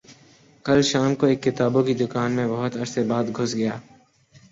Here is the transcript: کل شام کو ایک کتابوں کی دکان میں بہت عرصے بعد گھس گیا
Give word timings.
کل 0.65 0.79
شام 0.81 1.11
کو 1.15 1.25
ایک 1.25 1.41
کتابوں 1.43 1.83
کی 1.83 1.93
دکان 1.93 2.31
میں 2.31 2.47
بہت 2.47 2.77
عرصے 2.77 3.03
بعد 3.03 3.25
گھس 3.37 3.55
گیا 3.55 3.75